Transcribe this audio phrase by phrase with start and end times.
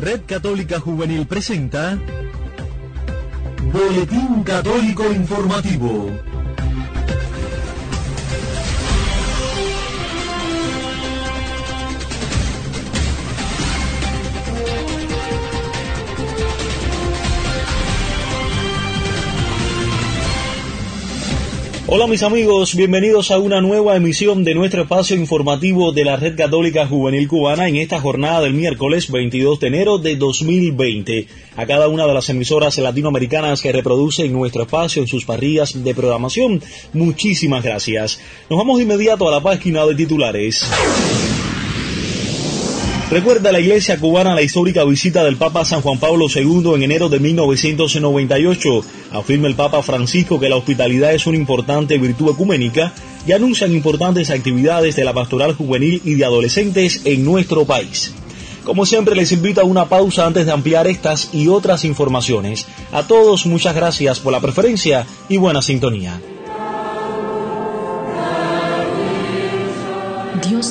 [0.00, 1.98] Red Católica Juvenil presenta
[3.70, 6.29] Boletín Católico Informativo.
[21.92, 26.36] Hola mis amigos, bienvenidos a una nueva emisión de nuestro espacio informativo de la Red
[26.36, 31.26] Católica Juvenil Cubana en esta jornada del miércoles 22 de enero de 2020.
[31.56, 35.92] A cada una de las emisoras latinoamericanas que reproducen nuestro espacio en sus parrillas de
[35.92, 38.20] programación, muchísimas gracias.
[38.48, 40.64] Nos vamos de inmediato a la página de titulares.
[43.10, 47.08] Recuerda la Iglesia cubana la histórica visita del Papa San Juan Pablo II en enero
[47.08, 48.84] de 1998.
[49.10, 52.92] Afirma el Papa Francisco que la hospitalidad es una importante virtud ecuménica
[53.26, 58.14] y anuncian importantes actividades de la pastoral juvenil y de adolescentes en nuestro país.
[58.62, 62.68] Como siempre les invito a una pausa antes de ampliar estas y otras informaciones.
[62.92, 66.20] A todos muchas gracias por la preferencia y buena sintonía.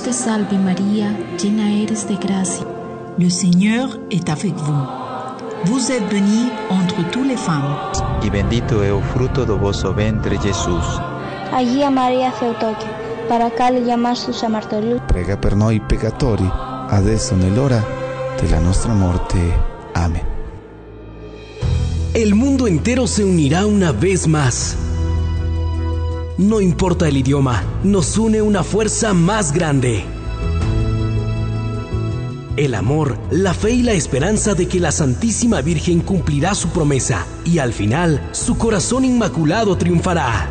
[0.10, 2.66] Te salve María, llena eres de gracia.
[3.20, 4.84] Le Seigneur est avec vous.
[5.66, 7.76] Vous êtes bénie entre toutes les femmes.
[8.24, 10.84] Y bendito es el fruto de vuestro ventre Jesús.
[11.54, 12.90] Aglia Maria Theotokio,
[13.28, 15.00] para cali llamassus a martellu.
[15.08, 16.50] Prega per noi peccatori,
[16.90, 17.80] adesso nell'ora
[18.42, 19.38] della nostra morte.
[19.94, 20.24] Amén.
[22.16, 24.76] El mundo entero se unirá una vez más
[26.40, 30.06] no importa el idioma, nos une una fuerza más grande.
[32.56, 37.26] El amor, la fe y la esperanza de que la Santísima Virgen cumplirá su promesa
[37.44, 40.48] y al final su corazón inmaculado triunfará.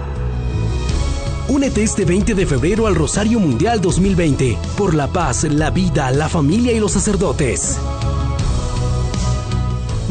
[1.49, 6.29] Únete este 20 de febrero al Rosario Mundial 2020 por la paz, la vida, la
[6.29, 7.79] familia y los sacerdotes.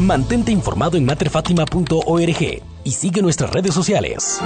[0.00, 4.40] Mantente informado en materfatima.org y sigue nuestras redes sociales.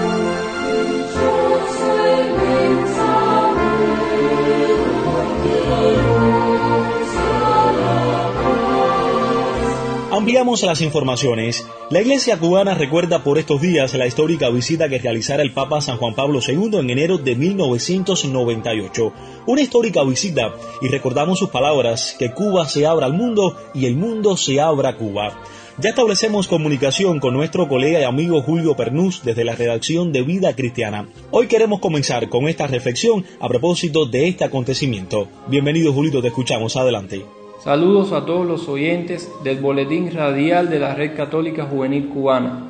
[10.23, 11.67] Ampliamos las informaciones.
[11.91, 15.97] La Iglesia cubana recuerda por estos días la histórica visita que realizara el Papa San
[15.97, 19.13] Juan Pablo II en enero de 1998.
[19.47, 23.97] Una histórica visita y recordamos sus palabras, que Cuba se abra al mundo y el
[23.97, 25.41] mundo se abra a Cuba.
[25.79, 30.55] Ya establecemos comunicación con nuestro colega y amigo Julio Pernús desde la redacción de Vida
[30.55, 31.09] Cristiana.
[31.33, 35.27] Hoy queremos comenzar con esta reflexión a propósito de este acontecimiento.
[35.49, 36.77] Bienvenido Julito, te escuchamos.
[36.77, 37.42] Adelante.
[37.63, 42.65] Saludos a todos los oyentes del Boletín Radial de la Red Católica Juvenil Cubana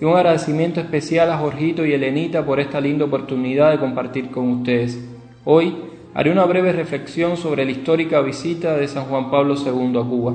[0.00, 4.48] y un agradecimiento especial a Jorgito y Elenita por esta linda oportunidad de compartir con
[4.52, 5.04] ustedes.
[5.44, 5.74] Hoy
[6.14, 10.34] haré una breve reflexión sobre la histórica visita de San Juan Pablo II a Cuba.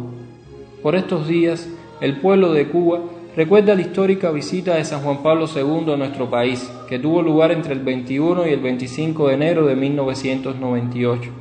[0.84, 1.70] Por estos días,
[2.02, 3.00] el pueblo de Cuba
[3.38, 7.54] recuerda la histórica visita de San Juan Pablo II a nuestro país, que tuvo lugar
[7.54, 11.32] entre el 21 y el 25 de enero de 1998.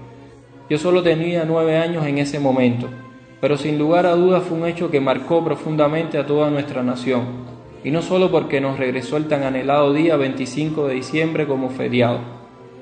[0.70, 2.86] Yo solo tenía nueve años en ese momento,
[3.40, 7.22] pero sin lugar a dudas fue un hecho que marcó profundamente a toda nuestra nación,
[7.82, 12.20] y no solo porque nos regresó el tan anhelado día 25 de diciembre como feriado.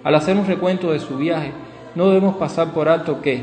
[0.04, 1.53] Al hacer un recuento de su viaje,
[1.94, 3.41] no debemos pasar por alto que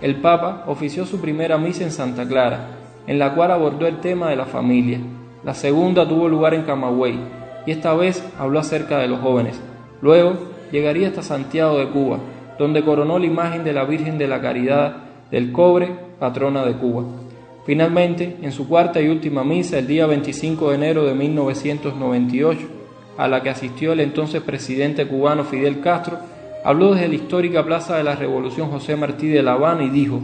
[0.00, 2.68] el Papa ofició su primera misa en Santa Clara,
[3.08, 5.00] en la cual abordó el tema de la familia.
[5.42, 7.18] La segunda tuvo lugar en Camagüey,
[7.66, 9.60] y esta vez habló acerca de los jóvenes.
[10.02, 10.34] Luego
[10.70, 12.20] llegaría hasta Santiago de Cuba,
[12.58, 14.96] donde coronó la imagen de la Virgen de la Caridad
[15.30, 17.04] del Cobre, patrona de Cuba.
[17.64, 22.66] Finalmente, en su cuarta y última misa, el día 25 de enero de 1998,
[23.18, 26.18] a la que asistió el entonces presidente cubano Fidel Castro,
[26.64, 30.20] habló desde la histórica Plaza de la Revolución José Martí de La Habana y dijo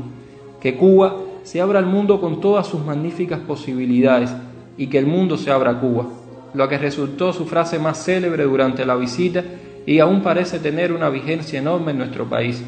[0.61, 4.35] que Cuba se abra al mundo con todas sus magníficas posibilidades
[4.79, 6.07] y que el mundo se abra a Cuba,
[6.55, 9.45] lo que resultó su frase más célebre durante la visita
[9.87, 12.63] y aún parece tener una vigencia enorme en nuestro país.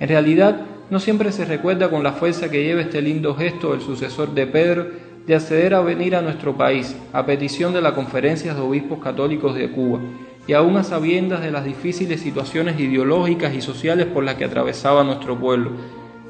[0.00, 0.60] En realidad,
[0.90, 4.46] no siempre se recuerda con la fuerza que lleva este lindo gesto el sucesor de
[4.46, 4.86] Pedro
[5.26, 9.54] de acceder a venir a nuestro país a petición de la Conferencia de Obispos Católicos
[9.54, 10.00] de Cuba
[10.46, 15.04] y aún a sabiendas de las difíciles situaciones ideológicas y sociales por las que atravesaba
[15.04, 15.72] nuestro pueblo.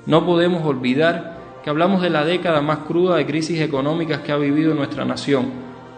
[0.06, 4.36] No podemos olvidar que hablamos de la década más cruda de crisis económicas que ha
[4.36, 5.46] vivido nuestra nación,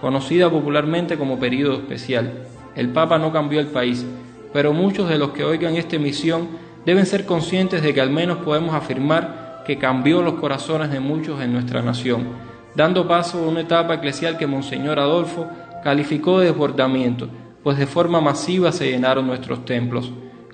[0.03, 2.45] conocida popularmente como período especial.
[2.75, 4.05] El Papa no cambió el país,
[4.53, 6.49] pero muchos de los que oigan esta emisión
[6.85, 11.41] deben ser conscientes de que al menos podemos afirmar que cambió los corazones de muchos
[11.41, 12.29] en nuestra nación,
[12.75, 15.47] dando paso a una etapa eclesial que Monseñor Adolfo
[15.85, 17.29] calificó de desbordamiento,
[17.63, 20.13] pues de forma masiva se llenaron nuestros templos.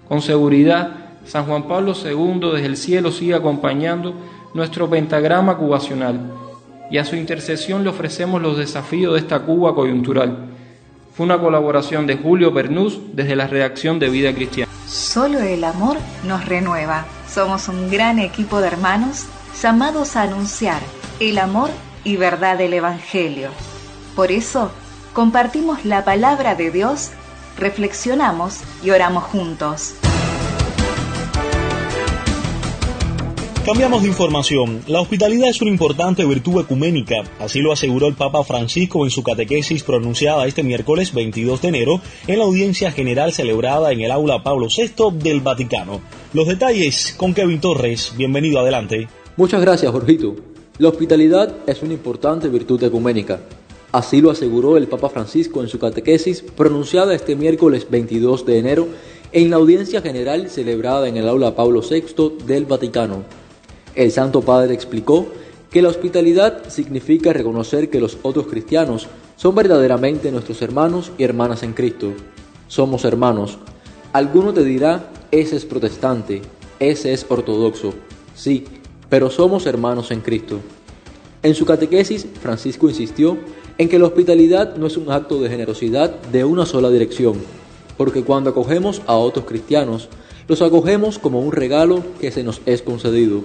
[0.09, 0.91] Con seguridad,
[1.25, 4.15] San Juan Pablo II desde el cielo sigue acompañando
[4.55, 6.21] nuestro pentagrama cubacional
[6.91, 10.56] y a su intercesión le ofrecemos los desafíos de esta Cuba coyuntural.
[11.17, 14.71] Fue una colaboración de Julio Pernús desde la redacción de Vida Cristiana.
[14.87, 15.97] Solo el amor
[16.27, 17.07] nos renueva.
[17.27, 19.25] Somos un gran equipo de hermanos
[19.63, 20.83] llamados a anunciar
[21.19, 21.71] el amor
[22.05, 23.49] y verdad del Evangelio.
[24.15, 24.71] Por eso,
[25.15, 27.13] compartimos la palabra de Dios,
[27.57, 29.95] reflexionamos y oramos juntos.
[33.67, 34.81] Cambiamos de información.
[34.87, 39.25] La hospitalidad es una importante virtud ecuménica, así lo aseguró el Papa Francisco en su
[39.25, 44.45] catequesis pronunciada este miércoles 22 de enero en la audiencia general celebrada en el aula
[44.45, 46.01] Pablo VI del Vaticano.
[46.33, 48.13] Los detalles con Kevin Torres.
[48.17, 49.09] Bienvenido adelante.
[49.37, 50.37] Muchas gracias, Jorgito.
[50.79, 53.41] La hospitalidad es una importante virtud ecuménica.
[53.91, 58.87] Así lo aseguró el Papa Francisco en su catequesis pronunciada este miércoles 22 de enero
[59.33, 63.25] en la audiencia general celebrada en el aula Pablo VI del Vaticano.
[63.97, 65.27] El Santo Padre explicó
[65.71, 71.63] que la hospitalidad significa reconocer que los otros cristianos son verdaderamente nuestros hermanos y hermanas
[71.63, 72.13] en Cristo.
[72.69, 73.57] Somos hermanos.
[74.13, 76.43] Alguno te dirá, ese es protestante,
[76.79, 77.95] ese es ortodoxo.
[78.35, 78.65] Sí,
[79.09, 80.61] pero somos hermanos en Cristo.
[81.43, 83.39] En su catequesis, Francisco insistió
[83.79, 87.37] en que la hospitalidad no es un acto de generosidad de una sola dirección,
[87.97, 90.11] porque cuando acogemos a otros cristianos,
[90.49, 93.41] los acogemos como un regalo que se nos es concedido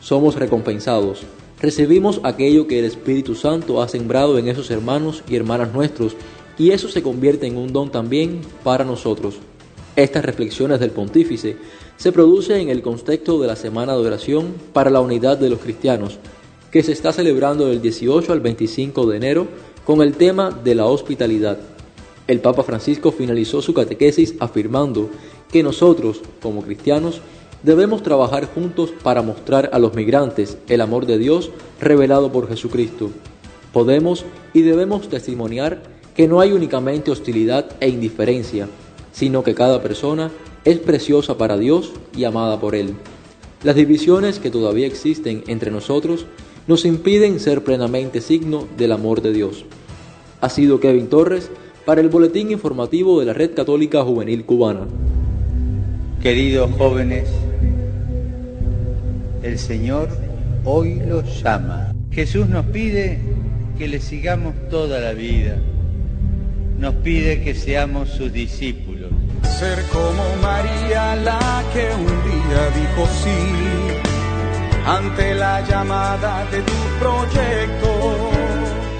[0.00, 1.22] somos recompensados.
[1.60, 6.14] Recibimos aquello que el Espíritu Santo ha sembrado en esos hermanos y hermanas nuestros
[6.56, 9.36] y eso se convierte en un don también para nosotros.
[9.96, 11.56] Estas reflexiones del pontífice
[11.96, 15.58] se producen en el contexto de la Semana de Oración para la Unidad de los
[15.58, 16.18] Cristianos,
[16.70, 19.48] que se está celebrando del 18 al 25 de enero
[19.84, 21.58] con el tema de la hospitalidad.
[22.28, 25.08] El Papa Francisco finalizó su catequesis afirmando
[25.50, 27.20] que nosotros, como cristianos,
[27.62, 31.50] Debemos trabajar juntos para mostrar a los migrantes el amor de Dios
[31.80, 33.10] revelado por Jesucristo.
[33.72, 34.24] Podemos
[34.54, 35.82] y debemos testimoniar
[36.14, 38.68] que no hay únicamente hostilidad e indiferencia,
[39.12, 40.30] sino que cada persona
[40.64, 42.94] es preciosa para Dios y amada por Él.
[43.64, 46.26] Las divisiones que todavía existen entre nosotros
[46.68, 49.64] nos impiden ser plenamente signo del amor de Dios.
[50.40, 51.50] Ha sido Kevin Torres
[51.84, 54.86] para el Boletín Informativo de la Red Católica Juvenil Cubana.
[56.22, 57.28] Queridos jóvenes,
[59.42, 60.08] el Señor
[60.64, 61.92] hoy los llama.
[62.10, 63.18] Jesús nos pide
[63.76, 65.56] que le sigamos toda la vida.
[66.78, 69.10] Nos pide que seamos sus discípulos.
[69.42, 74.08] Ser como María la que un día dijo sí
[74.86, 78.37] ante la llamada de tu proyecto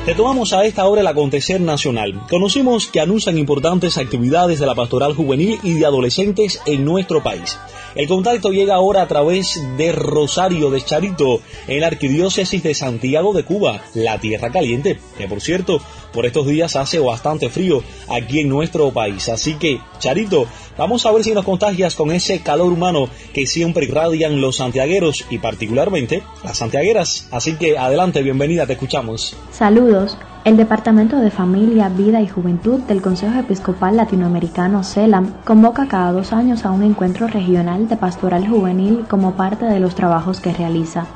[0.08, 2.18] Retomamos a esta hora el acontecer nacional.
[2.30, 7.58] Conocimos que anuncian importantes actividades de la pastoral juvenil y de adolescentes en nuestro país.
[7.94, 13.34] El contacto llega ahora a través de Rosario de Charito, en la Arquidiócesis de Santiago
[13.34, 15.78] de Cuba, la Tierra Caliente, que por cierto,
[16.12, 19.28] por estos días hace bastante frío aquí en nuestro país.
[19.28, 20.46] Así que, Charito,
[20.76, 25.24] vamos a ver si nos contagias con ese calor humano que siempre irradian los santiagueros
[25.30, 27.28] y particularmente las santiagueras.
[27.30, 29.36] Así que adelante, bienvenida, te escuchamos.
[29.50, 30.16] Saludos.
[30.44, 36.32] El Departamento de Familia, Vida y Juventud del Consejo Episcopal Latinoamericano CELAM convoca cada dos
[36.32, 41.06] años a un encuentro regional de pastoral juvenil como parte de los trabajos que realiza.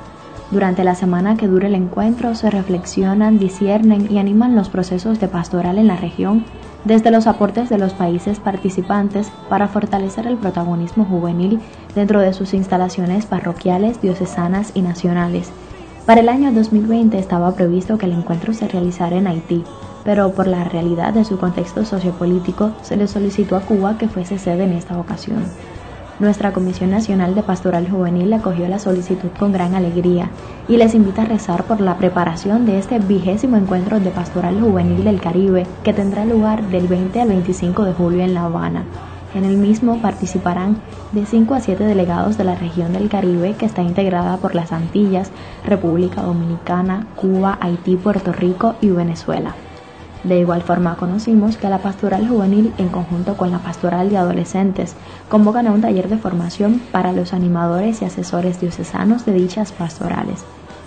[0.53, 5.27] Durante la semana que dure el encuentro se reflexionan, disciernen y animan los procesos de
[5.27, 6.45] pastoral en la región
[6.85, 11.59] desde los aportes de los países participantes para fortalecer el protagonismo juvenil
[11.95, 15.51] dentro de sus instalaciones parroquiales, diocesanas y nacionales.
[16.05, 19.65] Para el año 2020 estaba previsto que el encuentro se realizara en Haití,
[20.05, 24.39] pero por la realidad de su contexto sociopolítico se le solicitó a Cuba que fuese
[24.39, 25.45] sede en esta ocasión.
[26.23, 30.31] Nuestra Comisión Nacional de Pastoral Juvenil acogió la solicitud con gran alegría
[30.69, 35.03] y les invita a rezar por la preparación de este vigésimo encuentro de Pastoral Juvenil
[35.03, 38.85] del Caribe que tendrá lugar del 20 al 25 de julio en La Habana.
[39.35, 40.77] En el mismo participarán
[41.11, 44.71] de 5 a 7 delegados de la región del Caribe que está integrada por las
[44.71, 45.33] Antillas,
[45.67, 49.57] República Dominicana, Cuba, Haití, Puerto Rico y Venezuela.
[50.25, 54.95] De igual forma, conocimos que la Pastoral Juvenil, en conjunto con la Pastoral de Adolescentes,
[55.29, 60.45] convocan a un taller de formación para los animadores y asesores diocesanos de dichas pastorales.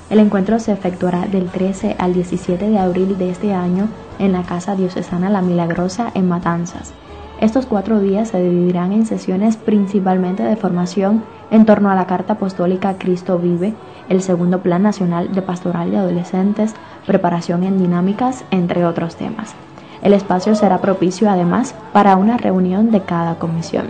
[0.10, 3.90] El encuentro se efectuará del 13 al 17 de abril de este año
[4.20, 6.94] en la Casa Diocesana La Milagrosa en Matanzas.
[7.42, 11.24] Estos cuatro días se dividirán en sesiones principalmente de formación
[11.56, 13.74] en torno a la Carta Apostólica Cristo Vive,
[14.10, 16.74] el segundo Plan Nacional de Pastoral de Adolescentes,
[17.08, 19.56] preparación en dinámicas, entre otros temas.
[20.02, 23.86] El espacio será propicio además para una reunión de cada comisión.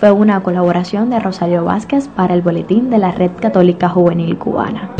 [0.00, 4.90] fue una colaboración de Rosario Vázquez para el Boletín de la Red Católica Juvenil Cubana.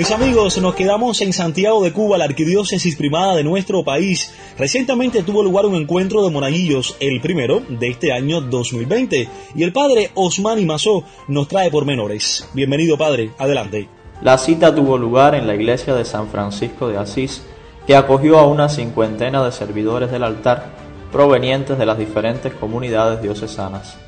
[0.00, 4.34] Mis amigos, nos quedamos en Santiago de Cuba, la arquidiócesis primada de nuestro país.
[4.56, 9.74] Recientemente tuvo lugar un encuentro de monaguillos, el primero de este año 2020, y el
[9.74, 12.48] padre Osmani Mazó nos trae pormenores.
[12.54, 13.90] Bienvenido, padre, adelante.
[14.22, 17.42] La cita tuvo lugar en la iglesia de San Francisco de Asís,
[17.86, 20.70] que acogió a una cincuentena de servidores del altar
[21.12, 23.98] provenientes de las diferentes comunidades diocesanas.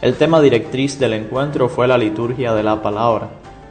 [0.00, 3.30] El tema directriz del encuentro fue la liturgia de la palabra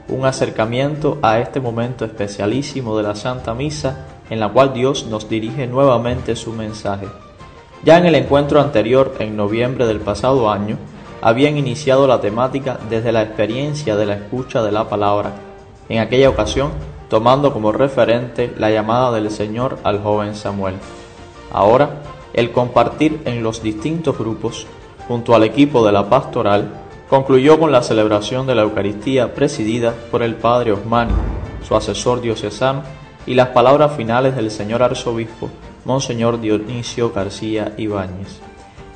[0.10, 5.30] un acercamiento a este momento especialísimo de la Santa Misa en la cual Dios nos
[5.30, 7.08] dirige nuevamente su mensaje.
[7.84, 10.78] Ya en el encuentro anterior, en noviembre del pasado año,
[11.22, 15.34] habían iniciado la temática desde la experiencia de la escucha de la palabra,
[15.90, 16.72] en aquella ocasión
[17.10, 20.76] tomando como referente la llamada del Señor al joven Samuel.
[21.52, 22.02] Ahora,
[22.34, 24.66] el compartir en los distintos grupos,
[25.08, 26.83] junto al equipo de la pastoral,
[27.14, 31.14] concluyó con la celebración de la Eucaristía presidida por el Padre Osmani,
[31.62, 32.82] su asesor diocesano,
[33.28, 35.52] y las palabras finales del señor arzobispo,
[35.86, 38.40] Monseñor Dionisio García Ibáñez,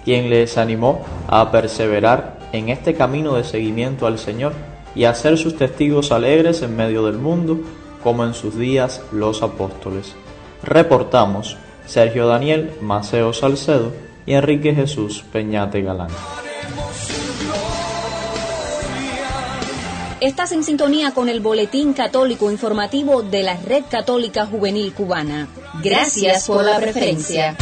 [0.04, 4.54] quien les animó a perseverar en este camino de seguimiento al Señor
[4.96, 7.60] y a ser sus testigos alegres en medio del mundo,
[8.02, 10.16] como en sus días los apóstoles.
[10.64, 11.56] Reportamos
[11.86, 13.92] Sergio Daniel Maceo Salcedo
[14.26, 16.10] y Enrique Jesús Peñate Galán.
[20.20, 25.48] Estás en sintonía con el Boletín Católico Informativo de la Red Católica Juvenil Cubana.
[25.84, 27.56] Gracias por la preferencia.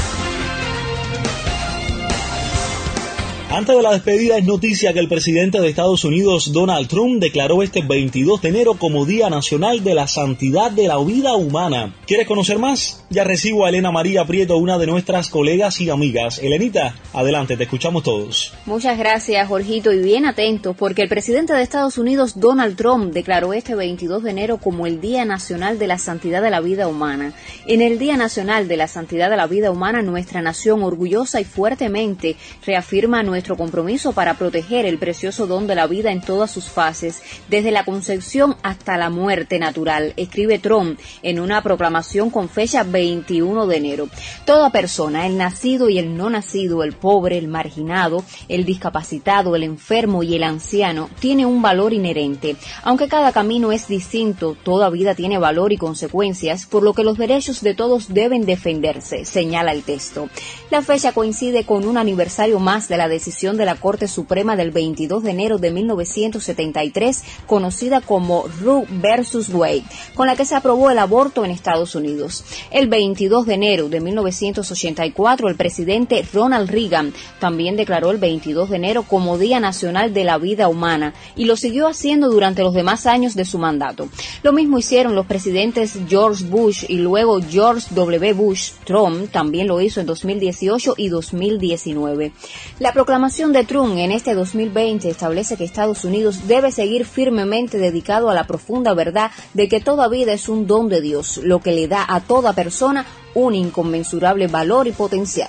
[3.55, 7.63] Antes de la despedida es noticia que el presidente de Estados Unidos, Donald Trump, declaró
[7.63, 11.95] este 22 de enero como Día Nacional de la Santidad de la Vida Humana.
[12.05, 13.05] ¿Quieres conocer más?
[13.09, 16.39] Ya recibo a Elena María Prieto, una de nuestras colegas y amigas.
[16.39, 18.53] Elenita, adelante, te escuchamos todos.
[18.65, 23.53] Muchas gracias, Jorgito, y bien atentos, porque el presidente de Estados Unidos, Donald Trump, declaró
[23.53, 27.31] este 22 de enero como el Día Nacional de la Santidad de la Vida Humana.
[27.67, 31.45] En el Día Nacional de la Santidad de la Vida Humana, nuestra nación orgullosa y
[31.45, 32.35] fuertemente
[32.65, 37.21] reafirma nuestra compromiso para proteger el precioso don de la vida en todas sus fases,
[37.47, 43.67] desde la concepción hasta la muerte natural, escribe Trump en una proclamación con fecha 21
[43.67, 44.09] de enero.
[44.45, 49.63] Toda persona, el nacido y el no nacido, el pobre, el marginado, el discapacitado, el
[49.63, 52.55] enfermo y el anciano, tiene un valor inherente.
[52.83, 57.17] Aunque cada camino es distinto, toda vida tiene valor y consecuencias, por lo que los
[57.17, 60.29] derechos de todos deben defenderse, señala el texto.
[60.71, 64.71] La fecha coincide con un aniversario más de la decisión de la Corte Suprema del
[64.71, 69.83] 22 de enero de 1973, conocida como Roe versus Wade,
[70.15, 72.45] con la que se aprobó el aborto en Estados Unidos.
[72.71, 78.77] El 22 de enero de 1984, el presidente Ronald Reagan también declaró el 22 de
[78.77, 83.05] enero como Día Nacional de la Vida Humana y lo siguió haciendo durante los demás
[83.05, 84.07] años de su mandato.
[84.43, 88.33] Lo mismo hicieron los presidentes George Bush y luego George W.
[88.33, 88.71] Bush.
[88.85, 92.31] Trump también lo hizo en 2018 y 2019.
[92.79, 97.77] La proclamación proclamación de Trump en este 2020 establece que Estados Unidos debe seguir firmemente
[97.77, 101.61] dedicado a la profunda verdad de que toda vida es un don de Dios, lo
[101.61, 105.47] que le da a toda persona un inconmensurable valor y potencial.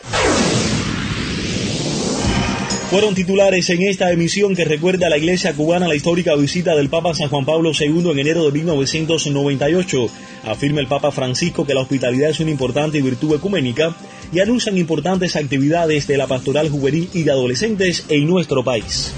[2.96, 6.88] Fueron titulares en esta emisión que recuerda a la iglesia cubana la histórica visita del
[6.88, 10.08] Papa San Juan Pablo II en enero de 1998.
[10.44, 13.94] Afirma el Papa Francisco que la hospitalidad es una importante virtud ecuménica
[14.32, 19.12] y anuncian importantes actividades de la pastoral juvenil y de adolescentes en nuestro país.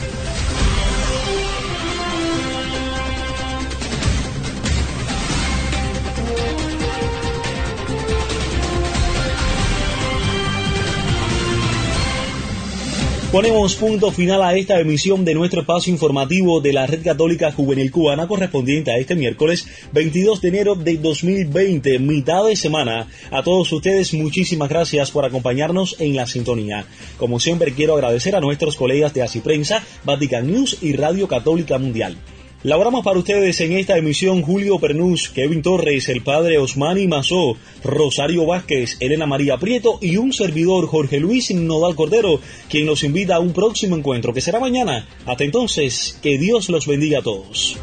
[13.31, 17.91] Ponemos punto final a esta emisión de nuestro espacio informativo de la Red Católica Juvenil
[17.91, 23.07] Cubana correspondiente a este miércoles 22 de enero de 2020, mitad de semana.
[23.31, 26.87] A todos ustedes muchísimas gracias por acompañarnos en la sintonía.
[27.19, 31.77] Como siempre quiero agradecer a nuestros colegas de Así Prensa, Vatican News y Radio Católica
[31.77, 32.17] Mundial.
[32.65, 38.47] Laboramos para ustedes en esta emisión Julio Pernús, Kevin Torres, el padre Osmani Mazó, Rosario
[38.47, 43.41] Vázquez, Elena María Prieto y un servidor Jorge Luis Nodal Cordero, quien nos invita a
[43.41, 45.07] un próximo encuentro que será mañana.
[45.25, 47.79] Hasta entonces, que Dios los bendiga a todos.